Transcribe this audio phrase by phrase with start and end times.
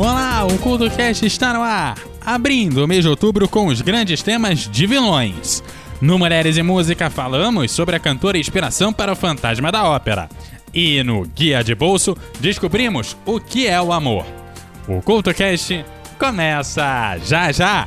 [0.00, 4.60] Olá, o CultoCast está no ar, abrindo o mês de outubro com os grandes temas
[4.60, 5.62] de vilões.
[6.00, 10.30] No Mulheres e Música falamos sobre a cantora inspiração para o fantasma da ópera.
[10.72, 14.24] E no Guia de Bolso descobrimos o que é o amor.
[14.88, 15.84] O CultoCast
[16.18, 17.86] começa já já!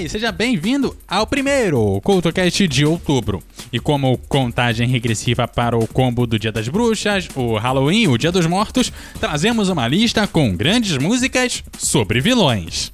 [0.00, 3.42] E seja bem-vindo ao primeiro CultoCast de outubro.
[3.72, 8.30] E como contagem regressiva para o combo do Dia das Bruxas, o Halloween o Dia
[8.30, 12.92] dos Mortos, trazemos uma lista com grandes músicas sobre vilões.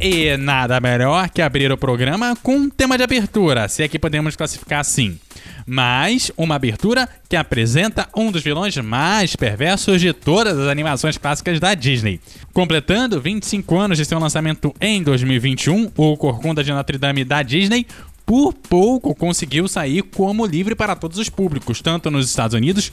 [0.00, 3.98] E nada melhor que abrir o programa com um tema de abertura, se é que
[3.98, 5.18] podemos classificar assim
[5.66, 11.60] mas uma abertura que apresenta um dos vilões mais perversos de todas as animações clássicas
[11.60, 12.20] da Disney.
[12.52, 17.86] Completando 25 anos de seu lançamento em 2021, o Corcunda de Notre Dame da Disney
[18.26, 22.92] por pouco conseguiu sair como livre para todos os públicos, tanto nos Estados Unidos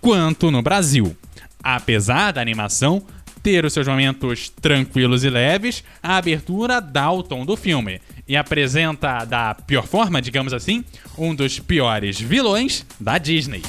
[0.00, 1.16] quanto no Brasil.
[1.62, 3.02] Apesar da animação
[3.42, 8.36] ter os seus momentos tranquilos e leves, a abertura dá o tom do filme e
[8.36, 10.84] apresenta, da pior forma, digamos assim,
[11.16, 13.62] um dos piores vilões da Disney.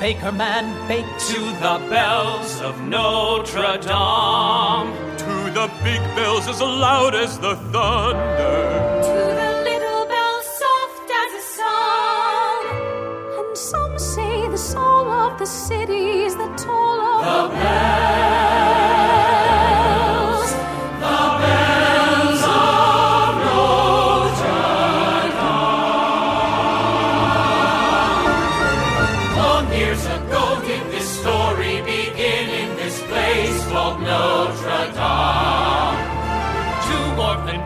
[0.00, 1.06] Baker man bake.
[1.18, 4.92] to the bells of Notre Dame.
[5.18, 8.67] To the big bells as loud as the thunder.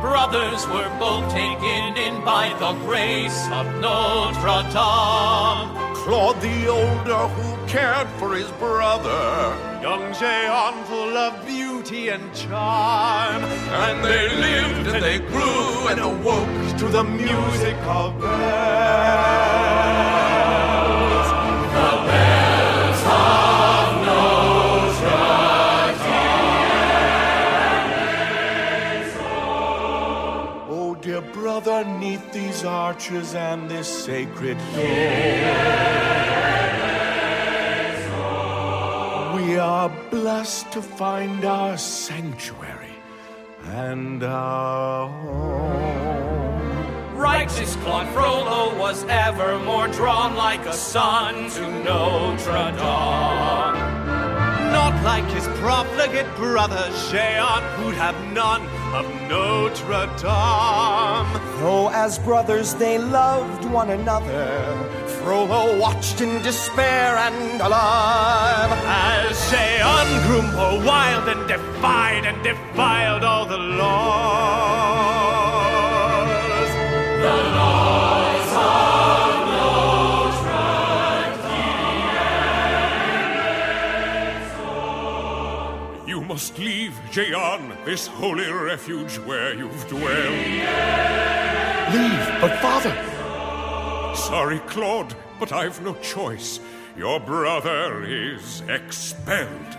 [0.02, 5.70] Brothers were both taken in by the grace of Notre Dame.
[6.02, 13.44] Claude the older, who cared for his brother, young Jean, full of beauty and charm.
[13.84, 20.11] And they lived and they grew and awoke to the music of bells.
[31.60, 34.86] Brother neath these arches and this sacred door.
[39.36, 42.94] We are blessed to find our sanctuary
[43.64, 46.62] and our home.
[47.18, 53.76] Righteous Claude Frollo oh, was ever more drawn like a son to Notre Dame.
[54.72, 61.32] Not like his profligate brother Jehan, who'd have none of Notre Dame.
[61.60, 64.76] Though as brothers they loved one another,
[65.22, 73.24] Frollo watched in despair and alarm as Jehan grew more wild and defied and defiled
[73.24, 73.92] all the laws.
[77.22, 80.52] The laws of Notre
[86.02, 86.08] Dame.
[86.08, 90.02] You must leave, Jehan, this holy refuge where you've dwelled.
[91.92, 92.94] Leave, but father.
[94.14, 96.60] Sorry, Claude, but I've no choice.
[96.96, 99.76] Your brother is expelled.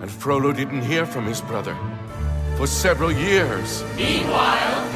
[0.00, 1.76] And Frollo didn't hear from his brother
[2.56, 3.82] for several years.
[3.96, 4.88] Meanwhile,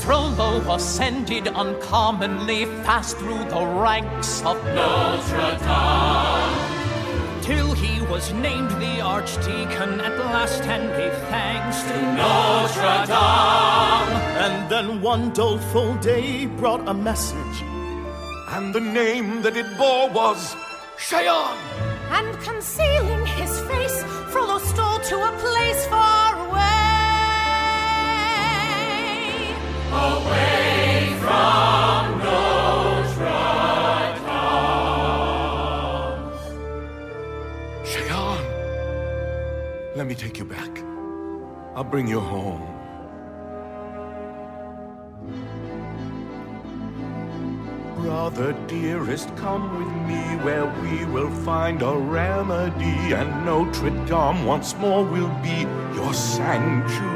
[0.00, 6.63] Frollo ascended uncommonly fast through the ranks of Notre Dame.
[7.44, 14.12] Till he was named the Archdeacon at last and gave thanks to Notre Dame.
[14.44, 17.58] And then one doleful day brought a message.
[18.48, 20.56] And the name that it bore was
[21.06, 21.58] Jehan.
[22.16, 24.02] And concealing his face,
[24.32, 26.94] Frollo stole to a place far away.
[29.92, 32.03] Away from
[37.94, 38.42] Jehan.
[39.94, 40.82] Let me take you back.
[41.76, 42.66] I'll bring you home.
[47.94, 54.74] Brother dearest, come with me where we will find a remedy, and Notre Dame once
[54.76, 55.64] more will be
[55.94, 57.14] your sanctuary.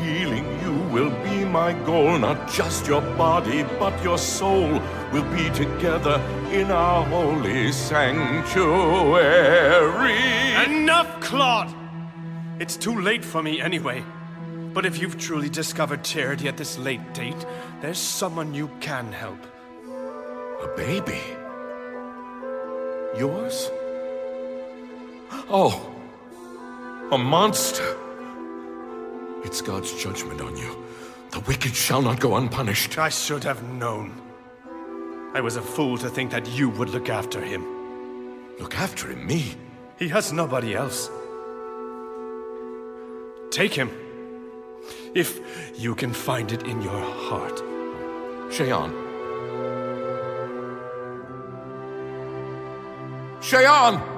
[0.00, 4.80] Healing you will be my goal, not just your body, but your soul
[5.12, 6.20] will be together
[6.52, 8.54] in our holy sanctuary.
[10.64, 11.74] Enough, Claude!
[12.58, 14.04] It's too late for me anyway.
[14.74, 17.46] But if you've truly discovered charity at this late date,
[17.80, 19.38] there's someone you can help.
[20.62, 21.20] A baby?
[23.18, 23.70] Yours?
[25.48, 25.90] Oh,
[27.10, 27.96] a monster.
[29.44, 30.84] It's God's judgment on you.
[31.30, 32.98] The wicked shall not go unpunished.
[32.98, 34.22] I should have known.
[35.34, 37.64] I was a fool to think that you would look after him.
[38.58, 39.54] Look after him, me?
[39.98, 41.10] He has nobody else.
[43.50, 43.90] Take him.
[45.14, 45.40] If
[45.78, 47.62] you can find it in your heart.
[48.50, 48.92] Jehan.
[53.42, 54.15] Jehan!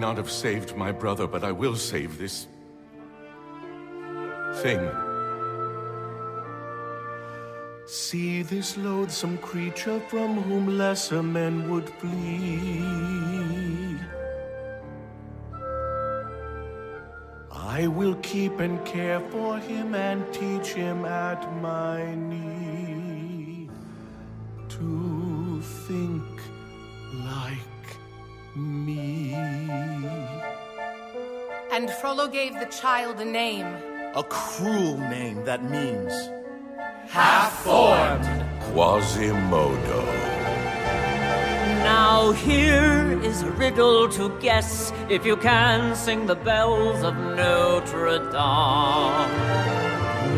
[0.00, 2.48] Not have saved my brother, but I will save this
[4.62, 4.90] thing.
[7.86, 12.80] See this loathsome creature from whom lesser men would flee.
[17.52, 23.68] I will keep and care for him and teach him at my knee
[24.68, 26.40] to think
[27.28, 27.69] like
[28.56, 29.34] me.
[31.72, 33.66] And Frollo gave the child a name.
[34.14, 36.12] A cruel name that means
[37.10, 38.24] Half-formed.
[38.72, 40.04] Quasimodo.
[41.82, 48.18] Now here is a riddle to guess if you can sing the bells of Notre
[48.30, 49.30] Dame.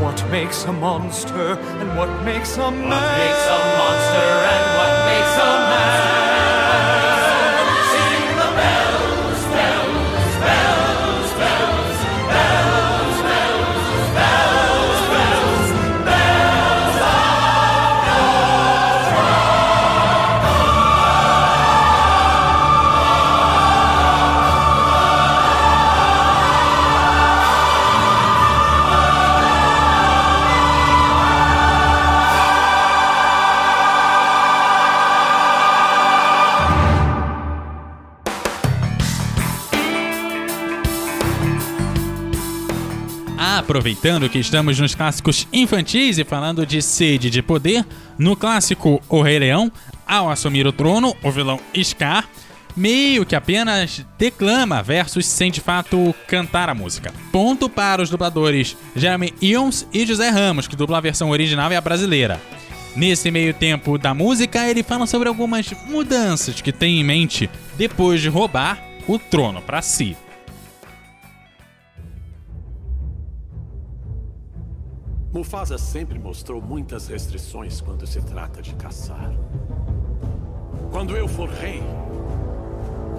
[0.01, 2.89] What makes a monster and what makes a man?
[2.89, 6.22] What makes a monster and what makes a man?
[43.73, 47.83] Aproveitando que estamos nos clássicos infantis e falando de sede de poder,
[48.19, 49.73] no clássico O Rei Leão,
[50.07, 52.29] ao assumir o trono, o vilão Scar
[52.77, 57.15] meio que apenas declama versos sem de fato cantar a música.
[57.33, 61.75] Ponto para os dubladores Jeremy Irons e José Ramos, que dublam a versão original e
[61.75, 62.39] a brasileira.
[62.95, 67.49] Nesse meio tempo da música, ele fala sobre algumas mudanças que tem em mente
[67.79, 70.15] depois de roubar o trono para si.
[75.33, 79.33] Mufasa sempre mostrou muitas restrições quando se trata de caçar.
[80.91, 81.83] Quando eu for rei,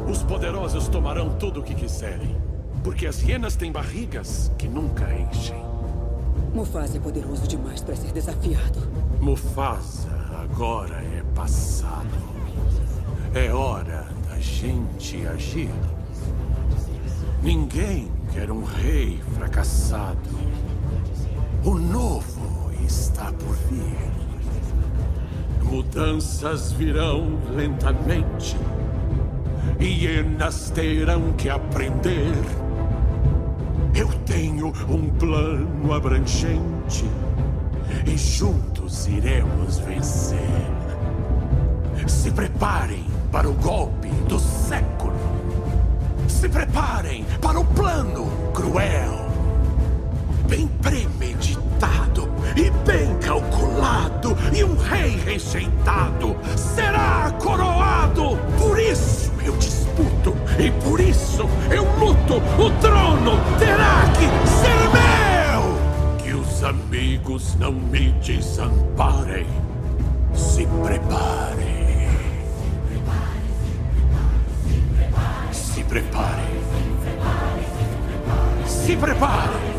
[0.07, 2.37] os poderosos tomarão tudo o que quiserem,
[2.83, 5.65] porque as hienas têm barrigas que nunca enchem.
[6.53, 8.87] Mufasa é poderoso demais para ser desafiado.
[9.19, 12.33] Mufasa agora é passado.
[13.33, 15.71] É hora da gente agir.
[17.41, 20.29] Ninguém quer um rei fracassado.
[21.65, 24.11] O novo está por vir.
[25.63, 28.57] Mudanças virão lentamente.
[29.79, 32.35] Hienas terão que aprender.
[33.95, 37.05] Eu tenho um plano abrangente.
[38.05, 40.39] E juntos iremos vencer.
[42.05, 45.13] Se preparem para o golpe do século.
[46.27, 49.23] Se preparem para o plano cruel
[50.55, 51.52] bem premeditado
[52.55, 58.37] e bem calculado, e um rei rejeitado será coroado.
[58.57, 62.35] Por isso eu disputo, e por isso eu luto.
[62.61, 66.17] O trono terá que ser meu.
[66.17, 69.47] Que os amigos não me desamparem.
[70.33, 71.73] Se preparem.
[75.51, 76.63] Se preparem.
[76.91, 77.63] Se preparem.
[78.65, 79.72] Se preparem.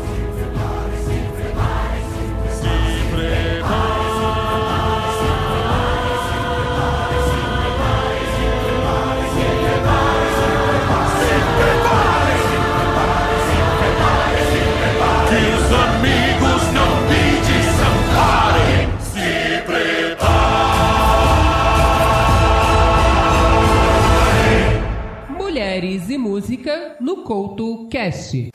[25.29, 28.49] Mulheres e música no Couto Cast.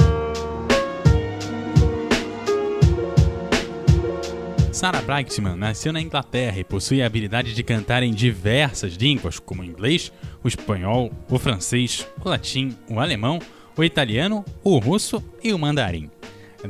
[4.81, 9.61] Sarah Brightman nasceu na Inglaterra e possui a habilidade de cantar em diversas línguas, como
[9.61, 10.11] o inglês,
[10.43, 13.41] o espanhol, o francês, o latim, o alemão,
[13.77, 16.11] o italiano, o russo e o mandarim.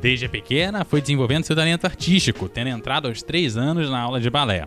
[0.01, 4.29] Desde pequena, foi desenvolvendo seu talento artístico, tendo entrado aos 3 anos na aula de
[4.29, 4.67] balé.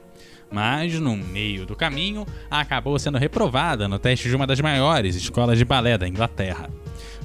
[0.50, 5.58] Mas, no meio do caminho, acabou sendo reprovada no teste de uma das maiores escolas
[5.58, 6.70] de balé da Inglaterra.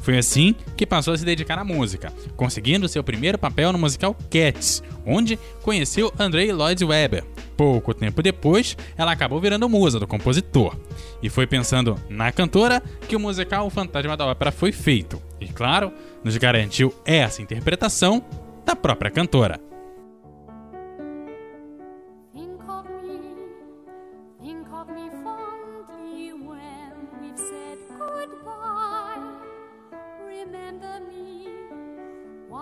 [0.00, 4.16] Foi assim que passou a se dedicar à música, conseguindo seu primeiro papel no musical
[4.30, 7.24] Cats, onde conheceu Andrei Lloyd Webber.
[7.56, 10.76] Pouco tempo depois, ela acabou virando musa do compositor.
[11.22, 15.20] E foi pensando na cantora que o musical O Fantasma da Ópera foi feito.
[15.40, 18.24] E claro, nos garantiu essa interpretação
[18.64, 19.67] da própria cantora.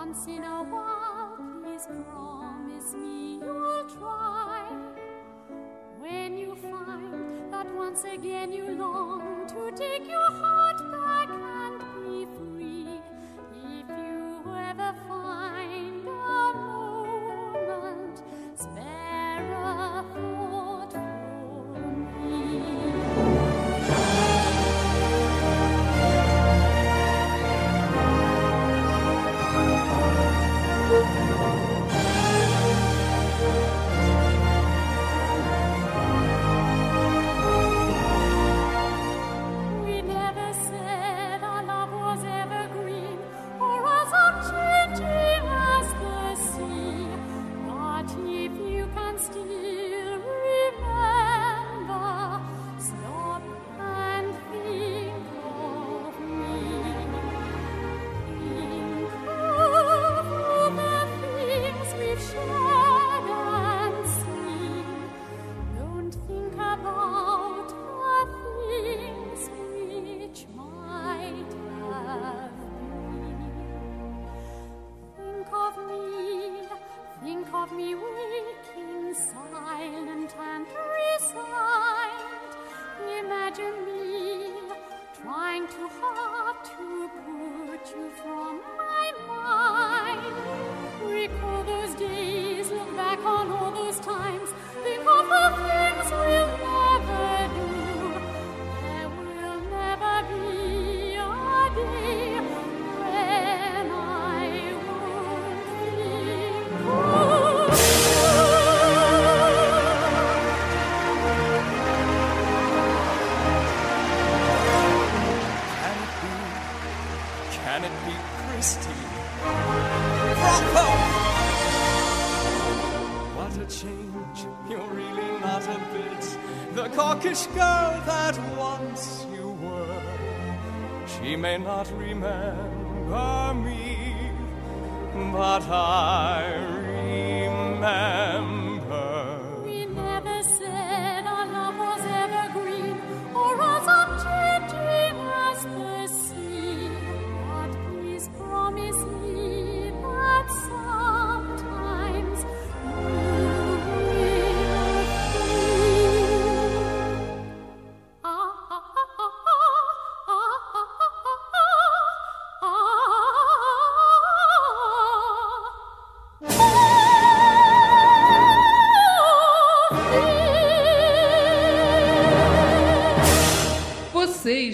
[0.07, 4.65] Once in a while, please promise me you'll try.
[5.99, 10.86] When you find that once again you long to take your heart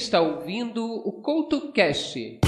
[0.03, 2.41] está ouvindo o Couto Cast.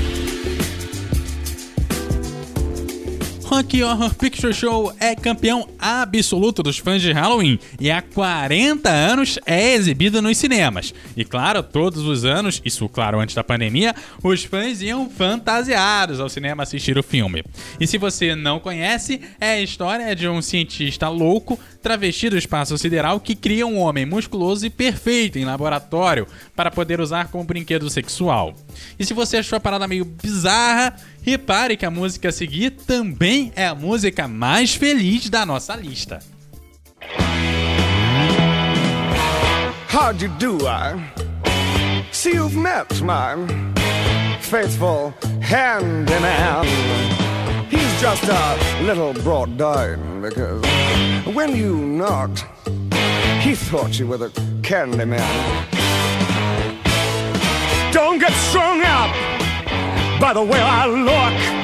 [3.45, 9.39] Rock Horror Picture Show é campeão absoluto dos fãs de Halloween e há 40 anos
[9.45, 10.95] é exibido nos cinemas.
[11.15, 16.29] E claro, todos os anos, isso claro antes da pandemia, os fãs iam fantasiados ao
[16.31, 17.45] cinema assistir o filme.
[17.79, 22.79] E se você não conhece, é a história de um cientista louco travesti do espaço
[22.79, 26.27] sideral que cria um homem musculoso e perfeito em laboratório
[26.57, 28.55] para poder usar como brinquedo sexual.
[28.99, 33.53] E se você achou a parada meio bizarra, repare que a música a seguir também
[33.55, 36.23] é a música mais feliz da nossa lista.
[39.89, 41.01] How'd you do, I?
[42.11, 43.37] See, you've met my
[44.41, 46.65] faithful handyman.
[47.69, 50.65] He's just a little brought down because
[51.35, 52.45] when you knocked,
[53.41, 54.31] he thought you were the
[54.63, 55.67] candy man.
[57.93, 59.11] Don't get strung up
[60.21, 61.64] by the way I look.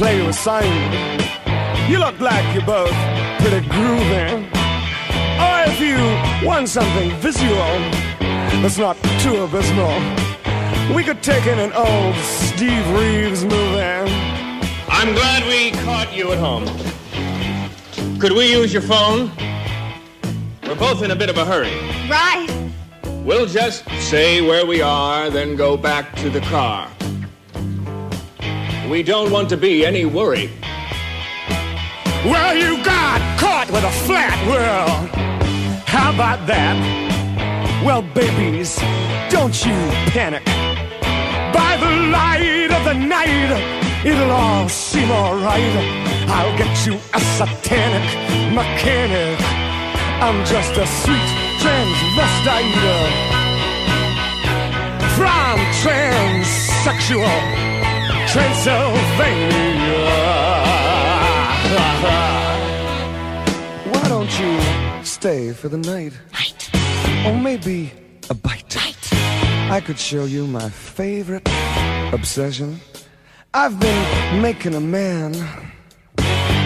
[0.00, 0.64] play you a sign.
[1.90, 2.96] You look like you're both
[3.40, 4.46] pretty groovy.
[5.36, 5.98] Or oh, if you
[6.48, 7.72] want something visual
[8.62, 9.92] that's not too abysmal,
[10.96, 14.10] we could take in an old Steve Reeves movie.
[14.88, 16.64] I'm glad we caught you at home.
[18.18, 19.30] Could we use your phone?
[20.66, 21.76] We're both in a bit of a hurry.
[22.08, 22.48] Right.
[23.22, 26.90] We'll just say where we are, then go back to the car.
[28.90, 30.50] We don't want to be any worry.
[32.24, 35.08] Well, you got caught with a flat world.
[35.86, 36.74] How about that?
[37.86, 38.74] Well, babies,
[39.30, 39.78] don't you
[40.10, 40.44] panic.
[41.54, 43.54] By the light of the night,
[44.04, 45.76] it'll all seem alright.
[46.26, 48.02] I'll get you a satanic
[48.52, 49.38] mechanic.
[50.18, 51.30] I'm just a sweet
[51.62, 52.74] transvestite
[55.14, 57.69] from transsexual
[58.32, 60.06] Transylvania.
[63.90, 66.12] Why don't you stay for the night?
[66.32, 66.70] Night.
[67.26, 67.90] Or maybe
[68.30, 68.76] a bite.
[68.76, 69.08] Night.
[69.72, 71.42] I could show you my favorite
[72.12, 72.80] obsession.
[73.52, 75.32] I've been making a man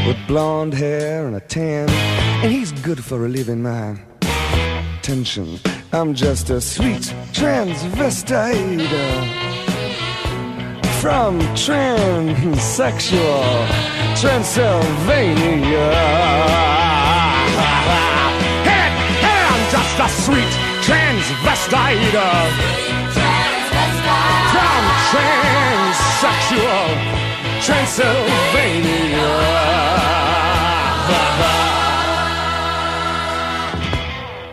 [0.07, 3.99] with blonde hair and a tan, and he's good for relieving my
[5.01, 5.59] tension.
[5.95, 9.54] I'm just a sweet transvestite
[11.05, 13.45] from transsexual
[14.19, 15.93] Transylvania.
[18.65, 18.89] Hey,
[19.53, 22.49] I'm just a sweet transvestite uh,
[24.55, 26.89] from transsexual
[27.61, 29.29] Transylvania.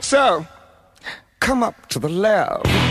[0.02, 0.46] So,
[1.40, 2.91] come up to the lab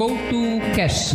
[0.00, 1.14] No Couto Cash.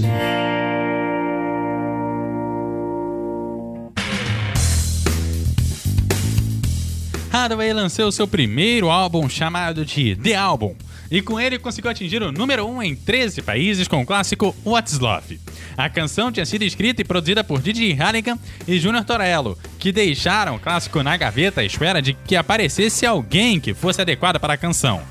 [7.31, 10.75] Hathaway lançou seu primeiro álbum chamado de The Album,
[11.09, 14.99] e com ele conseguiu atingir o número 1 em 13 países com o clássico What's
[14.99, 15.39] Love.
[15.75, 20.57] A canção tinha sido escrita e produzida por Didi Halligan e Junior Torello, que deixaram
[20.57, 24.57] o clássico na gaveta à espera de que aparecesse alguém que fosse adequado para a
[24.57, 25.01] canção.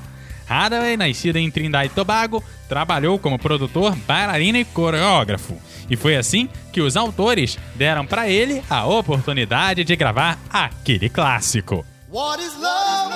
[0.47, 5.57] Hathaway, nascida em Trindade e Tobago, trabalhou como produtor, bailarino e coreógrafo.
[5.89, 11.85] E foi assim que os autores deram para ele a oportunidade de gravar aquele clássico.
[12.11, 13.13] What is love?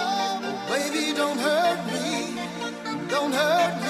[0.69, 2.35] Baby, don't hurt me.
[3.09, 3.88] Don't hurt me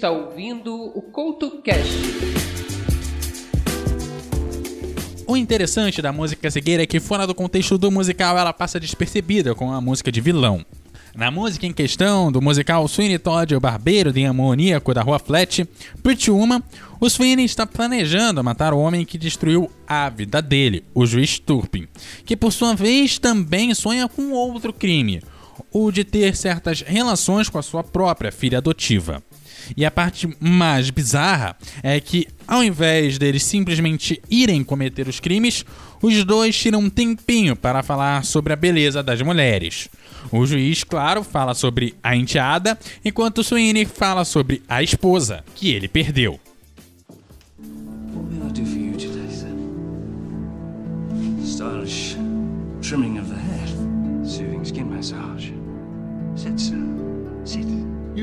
[0.00, 1.92] está ouvindo o CoutoCast.
[5.26, 9.54] O interessante da música cegueira é que, fora do contexto do musical, ela passa despercebida
[9.54, 10.64] com a música de vilão.
[11.14, 15.68] Na música em questão do musical Sweeney Todd, o barbeiro demoníaco da rua Flat,
[16.02, 16.62] Pretty Woman,
[16.98, 21.86] o Sweeney está planejando matar o homem que destruiu a vida dele, o juiz Turpin,
[22.24, 25.22] que por sua vez também sonha com outro crime,
[25.70, 29.22] o de ter certas relações com a sua própria filha adotiva.
[29.76, 35.64] E a parte mais bizarra é que, ao invés deles simplesmente irem cometer os crimes,
[36.02, 39.88] os dois tiram um tempinho para falar sobre a beleza das mulheres.
[40.30, 45.88] O juiz, claro, fala sobre a enteada, enquanto Sweeney fala sobre a esposa, que ele
[45.88, 46.38] perdeu.
[51.44, 52.16] Stylish
[52.80, 53.39] trimming of the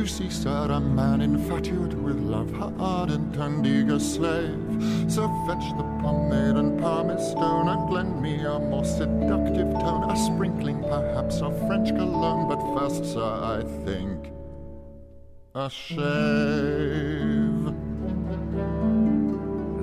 [0.08, 4.58] You see, sir, a man infatuate with love, her ardent and eager slave.
[5.12, 10.16] So fetch the pomade and pumice stone, and lend me a more seductive tone, a
[10.16, 12.48] sprinkling perhaps of French cologne.
[12.48, 14.32] But first, sir, I think
[15.54, 15.98] a shave.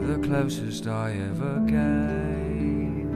[0.09, 3.11] The closest I ever came.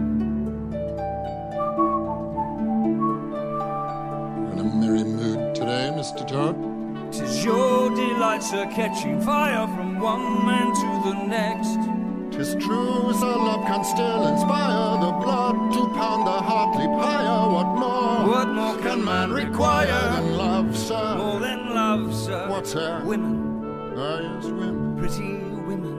[4.53, 6.29] In a merry mood today, Mr.
[6.29, 6.78] Todd.
[7.11, 11.79] Tis your delights are catching fire from one man to the next.
[12.37, 17.51] Tis true, sir, love can still inspire the blood to pound the heart leap higher.
[17.51, 18.29] What more?
[18.29, 21.17] What more can man require than love, sir?
[21.17, 22.49] More than love, sir.
[22.49, 23.05] What's that?
[23.05, 23.95] Women.
[23.97, 24.97] Ah, yes, women.
[24.99, 25.99] Pretty women.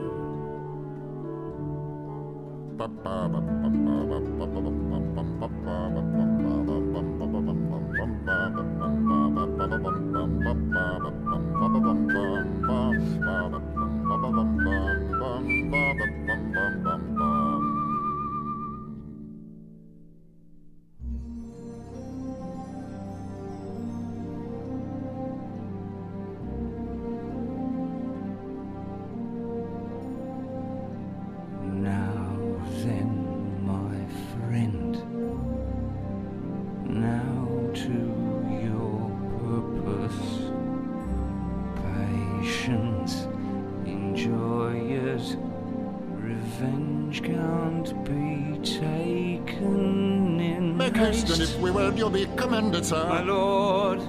[52.81, 53.09] Be commended.
[53.09, 53.99] My lord.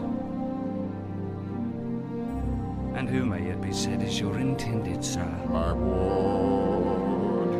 [2.96, 5.24] And who may it be said is your intended sir?
[5.48, 7.50] My ward.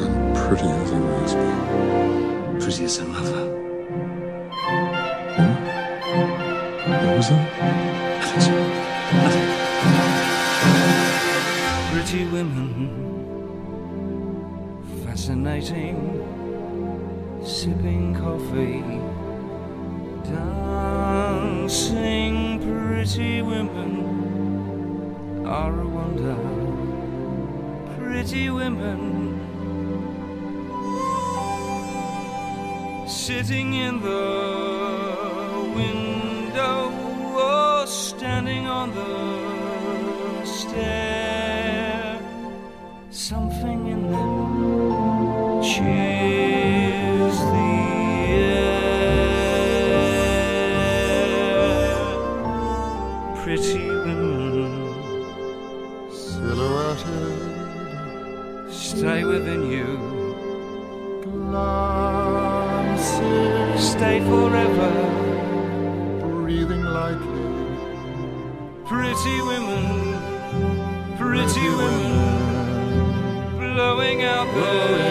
[0.00, 1.52] And pretty as he makes me.
[2.60, 3.58] Pretty as a mother.
[6.88, 7.48] What was that?
[11.92, 12.76] Pretty women,
[15.04, 15.96] fascinating,
[17.44, 18.82] sipping coffee,
[20.30, 21.82] dancing.
[22.60, 23.92] Pretty women
[25.44, 26.36] are a wonder.
[27.98, 29.40] Pretty women
[33.08, 36.92] sitting in the window
[37.34, 42.20] or standing on the stair.
[43.10, 46.21] Something in them cheers
[69.22, 75.01] Pretty women, pretty women, blowing out their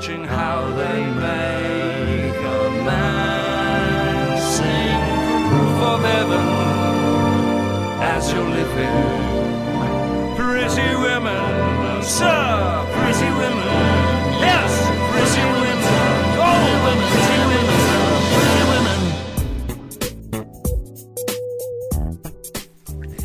[0.00, 5.00] watching how they make a man sing
[6.00, 6.46] heaven
[8.00, 8.96] as you're living.
[10.36, 13.60] Pretty women, sir, pretty women.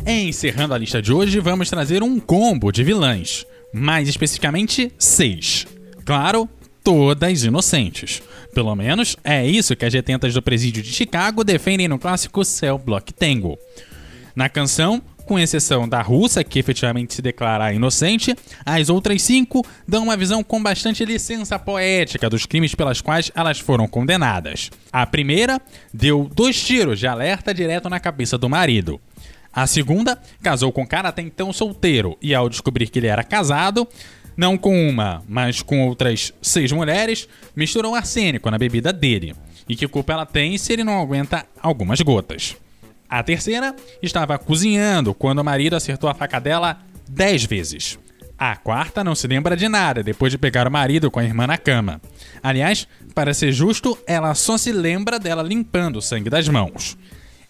[0.08, 5.66] Encerrando a lista de hoje, vamos trazer um combo de vilãs, mais especificamente seis.
[6.04, 6.48] Claro,
[6.86, 8.22] todas inocentes.
[8.54, 12.78] Pelo menos é isso que as detentas do presídio de Chicago defendem no clássico Cell
[12.78, 13.58] Block Tango.
[14.36, 20.04] Na canção com exceção da russa, que efetivamente se declara inocente, as outras cinco dão
[20.04, 24.70] uma visão com bastante licença poética dos crimes pelas quais elas foram condenadas.
[24.92, 25.60] A primeira
[25.92, 29.00] deu dois tiros de alerta direto na cabeça do marido.
[29.52, 33.24] A segunda casou com um cara até então solteiro e, ao descobrir que ele era
[33.24, 33.88] casado,
[34.36, 39.34] não com uma, mas com outras seis mulheres, misturou arsênico na bebida dele.
[39.68, 42.56] E que culpa ela tem se ele não aguenta algumas gotas?
[43.08, 47.98] A terceira estava cozinhando quando o marido acertou a faca dela dez vezes.
[48.38, 51.46] A quarta não se lembra de nada depois de pegar o marido com a irmã
[51.46, 52.00] na cama.
[52.42, 56.98] Aliás, para ser justo, ela só se lembra dela limpando o sangue das mãos.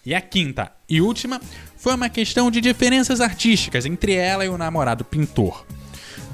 [0.05, 1.41] E a quinta e última
[1.75, 5.65] foi uma questão de diferenças artísticas entre ela e o namorado pintor.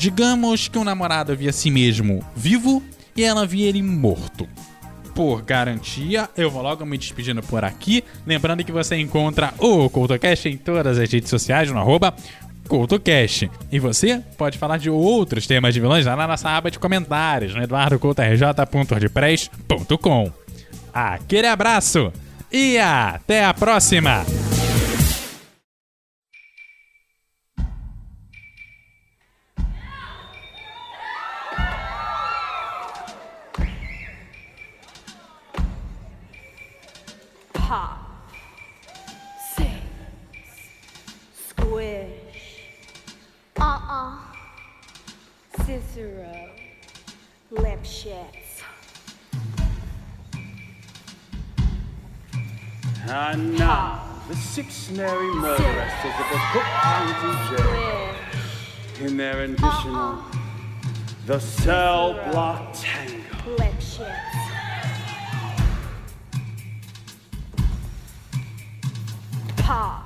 [0.04, 2.84] Digamos que o namorado via si mesmo vivo
[3.16, 4.46] e ela via ele morto.
[5.16, 8.04] Por garantia, eu vou logo me despedindo por aqui.
[8.28, 12.13] Lembrando que você encontra o CoutoCast em todas as redes sociais no arroba
[12.68, 13.50] CoutoCast.
[13.72, 17.56] E você pode falar de outros temas de vilões lá na nossa aba de comentários
[17.56, 20.34] no eduardocoutorj.wordpress.com.
[20.94, 22.12] Aquele abraço
[22.52, 24.26] e até a próxima!
[43.93, 44.17] Uh-uh.
[45.65, 46.49] Cicero.
[47.51, 48.63] Lipschitz.
[53.08, 58.15] And now, the six merry murderesses of the Cook County Jail.
[59.06, 60.41] In their additional, ah, ah.
[61.27, 63.21] the cell block tango.
[63.58, 64.10] Lipschitz.
[69.58, 70.03] Pop.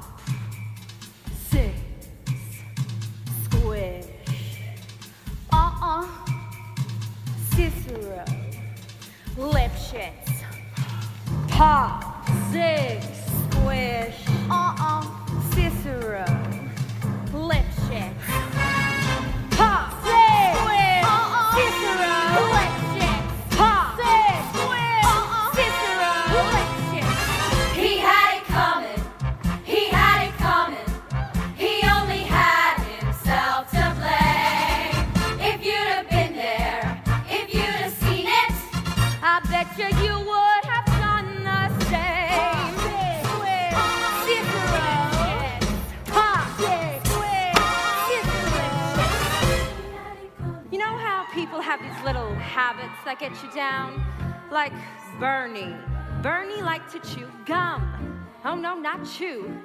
[52.68, 54.04] Habits that get you down?
[54.52, 54.74] Like
[55.22, 55.74] Bernie.
[56.22, 58.26] Bernie liked to chew gum.
[58.44, 59.58] Oh no, not chew.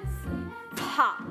[0.77, 1.21] Pop.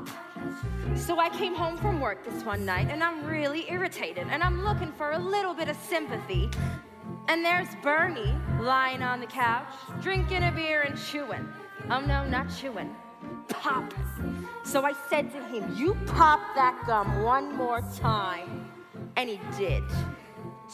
[0.94, 4.62] So I came home from work this one night and I'm really irritated and I'm
[4.62, 6.50] looking for a little bit of sympathy.
[7.28, 11.48] And there's Bernie lying on the couch, drinking a beer and chewing.
[11.88, 12.94] Oh no, not chewing.
[13.48, 13.94] Pop.
[14.62, 18.68] So I said to him, You pop that gum one more time.
[19.16, 19.85] And he did.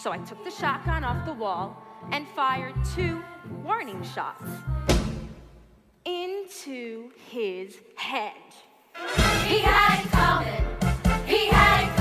[0.00, 1.76] So I took the shotgun off the wall
[2.12, 3.20] and fired two
[3.64, 4.44] warning shots
[6.04, 8.32] into his head.
[9.48, 11.26] he had it coming.
[11.26, 11.97] He had it coming.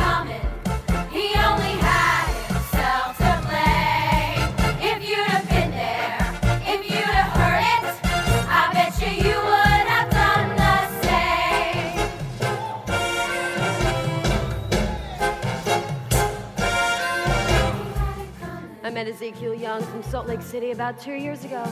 [18.98, 21.64] Met Ezekiel Young from Salt Lake City about two years ago.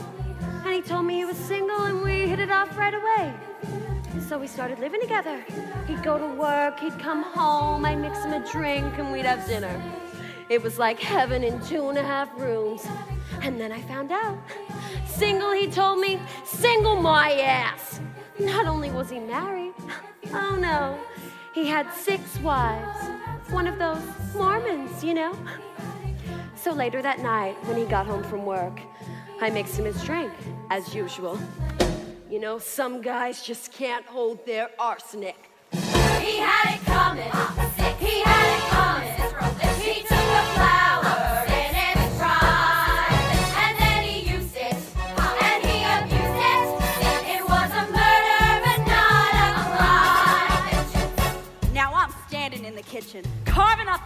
[0.64, 3.34] And he told me he was single and we hit it off right away.
[4.28, 5.44] So we started living together.
[5.88, 9.44] He'd go to work, he'd come home, I'd mix him a drink, and we'd have
[9.44, 9.74] dinner.
[10.48, 12.86] It was like heaven in two and a half rooms.
[13.42, 14.38] And then I found out.
[15.08, 17.98] Single, he told me, single my ass.
[18.38, 19.74] Not only was he married,
[20.32, 20.96] oh no,
[21.52, 23.00] he had six wives.
[23.50, 23.98] One of those
[24.32, 25.36] Mormons, you know?
[26.56, 28.80] So later that night, when he got home from work,
[29.40, 30.32] I mixed him his drink,
[30.70, 31.38] as usual.
[32.30, 35.50] You know, some guys just can't hold their arsenic.
[35.70, 37.30] He had it coming.
[37.98, 39.25] He had it coming.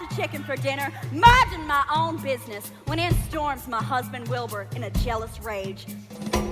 [0.01, 4.85] The chicken for dinner, minding my own business, when in storms my husband Wilbur in
[4.85, 5.87] a jealous rage.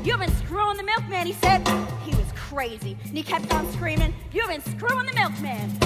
[0.04, 1.66] You've been screwing the milkman, he said.
[2.04, 2.96] He was crazy.
[3.04, 5.78] And he kept on screaming, You've been screwing the milkman.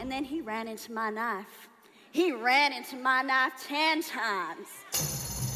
[0.00, 1.68] And then he ran into my knife.
[2.10, 5.51] He ran into my knife ten times.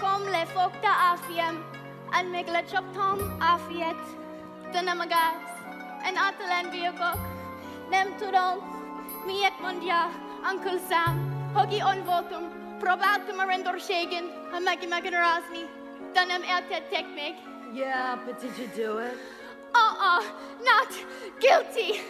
[0.00, 1.62] Kom le fokta afiem,
[2.12, 3.96] an megla choptom afiet,
[4.72, 5.42] tanamagas,
[6.04, 7.18] an atalan biogok,
[7.90, 8.60] nem turon,
[9.26, 10.10] miet mondia,
[10.44, 15.66] Uncle Sam, hogi on votum, probatum arendor shagen, a magi magan rasni,
[16.14, 17.34] danam eltet tekmeg.
[17.72, 19.16] Yeah, but did you do it?
[19.74, 20.22] Uh-uh,
[20.62, 20.88] not
[21.40, 22.00] guilty.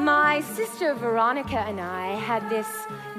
[0.00, 2.66] My sister Veronica and I had this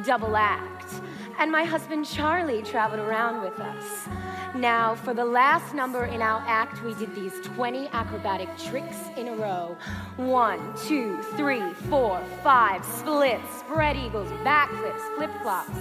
[0.03, 0.91] double act,
[1.37, 4.07] and my husband Charlie traveled around with us.
[4.55, 9.27] Now, for the last number in our act, we did these 20 acrobatic tricks in
[9.27, 9.77] a row.
[10.17, 15.77] One, two, three, four, five, splits, spread eagles, backflips, flip flops.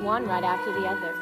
[0.00, 1.14] One right after the other.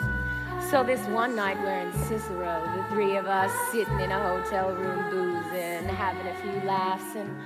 [0.70, 4.74] So this one night we're in Cicero, the three of us sitting in a hotel
[4.74, 7.38] room boozing, having a few laughs, and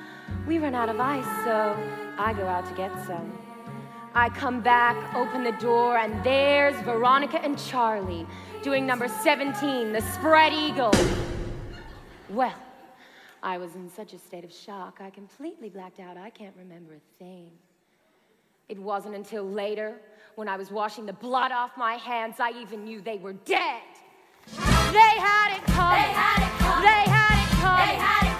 [0.46, 1.76] we run out of ice, so
[2.18, 3.32] I go out to get some.
[4.14, 8.26] I come back, open the door, and there's Veronica and Charlie
[8.62, 10.92] doing number 17, the spread eagle.
[12.28, 12.54] Well,
[13.42, 16.16] I was in such a state of shock, I completely blacked out.
[16.16, 17.50] I can't remember a thing.
[18.68, 19.96] It wasn't until later,
[20.36, 23.82] when I was washing the blood off my hands, I even knew they were dead.
[24.46, 24.58] They
[24.98, 25.96] had it coming.
[25.96, 26.84] They had it coming.
[26.84, 28.33] They had it coming.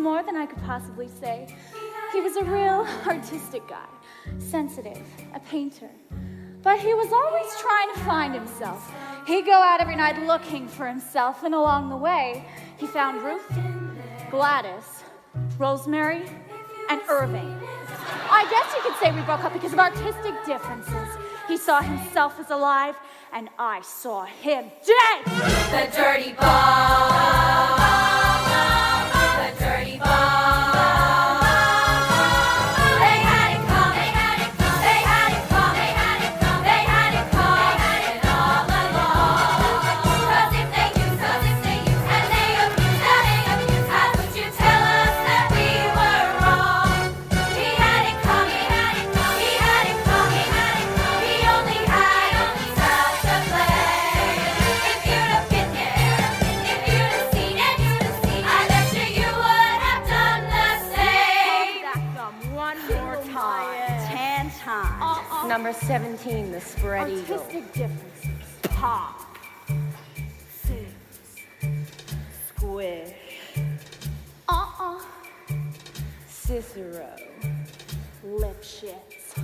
[0.00, 1.54] More than I could possibly say.
[2.12, 3.86] He was a real artistic guy,
[4.38, 5.90] sensitive, a painter.
[6.62, 8.92] But he was always trying to find himself.
[9.26, 12.44] He'd go out every night looking for himself, and along the way,
[12.78, 13.46] he found Ruth,
[14.30, 15.04] Gladys,
[15.58, 16.24] Rosemary,
[16.88, 17.58] and Irving.
[18.32, 21.08] I guess you could say we broke up because of artistic differences.
[21.48, 22.96] He saw himself as alive,
[23.32, 25.24] and I saw him dead.
[25.70, 28.19] The dirty bomb.
[66.22, 67.38] 17, the spread Artistic eagle.
[67.38, 68.30] Artistic differences.
[68.62, 69.20] Pop.
[72.48, 73.14] Squish.
[74.48, 75.00] Uh-uh.
[76.28, 77.16] Cicero.
[78.26, 79.34] Lipschitz.